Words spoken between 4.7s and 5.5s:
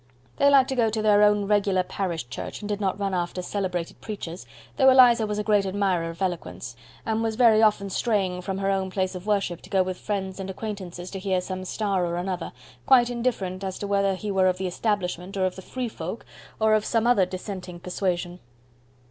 though Eliza was a